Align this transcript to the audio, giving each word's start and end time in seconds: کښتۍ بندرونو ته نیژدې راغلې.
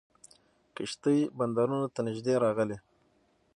کښتۍ 0.75 1.19
بندرونو 1.37 1.87
ته 1.93 1.99
نیژدې 2.07 2.35
راغلې. 2.43 2.77